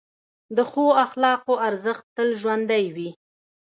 [0.55, 3.09] د ښو اخلاقو ارزښت تل ژوندی وي.